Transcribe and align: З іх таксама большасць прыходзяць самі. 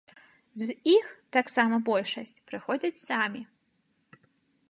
З 0.63 0.67
іх 0.95 1.05
таксама 1.37 1.75
большасць 1.91 2.41
прыходзяць 2.51 3.03
самі. 3.07 3.41